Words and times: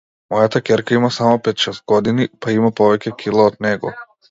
Мојата 0.35 0.61
ќерка 0.69 0.95
има 0.99 1.11
само 1.17 1.35
пет-шест 1.49 1.85
години, 1.93 2.29
па 2.47 2.57
има 2.57 2.73
повеќе 2.83 3.15
кила 3.23 3.49
од 3.53 3.63
него. 3.71 3.97